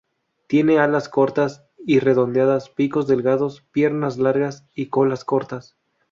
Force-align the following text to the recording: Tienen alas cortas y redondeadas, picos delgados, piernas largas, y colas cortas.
Tienen 0.47 0.79
alas 0.79 1.09
cortas 1.09 1.63
y 1.85 1.99
redondeadas, 1.99 2.69
picos 2.71 3.05
delgados, 3.05 3.61
piernas 3.71 4.17
largas, 4.17 4.65
y 4.73 4.87
colas 4.87 5.23
cortas. 5.23 5.77